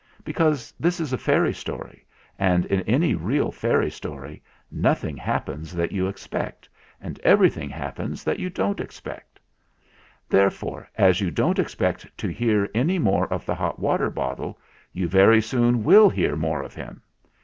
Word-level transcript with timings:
Because 0.23 0.73
this 0.79 0.99
is 0.99 1.13
a 1.13 1.17
fairy 1.19 1.53
story, 1.53 2.07
and 2.39 2.65
in 2.65 2.81
any 2.89 3.13
real 3.13 3.51
fairy 3.51 3.91
story 3.91 4.41
nothing 4.71 5.15
happens 5.15 5.75
that 5.75 5.91
you 5.91 6.07
expect 6.07 6.67
and 6.99 7.19
everything 7.19 7.69
happens 7.69 8.23
that 8.23 8.39
you 8.39 8.49
don't 8.49 8.79
expect. 8.79 9.39
Therefore, 10.27 10.89
as 10.97 11.21
you 11.21 11.29
don't 11.29 11.59
expect 11.59 12.07
to 12.17 12.29
hear 12.29 12.67
any 12.73 12.97
more 12.97 13.31
of 13.31 13.45
the 13.45 13.53
hot 13.53 13.77
water 13.77 14.09
bottle, 14.09 14.57
you 14.91 15.07
very 15.07 15.39
soon 15.39 15.83
will 15.83 16.09
hear 16.09 16.35
more 16.35 16.63
of 16.63 16.73
him. 16.73 17.03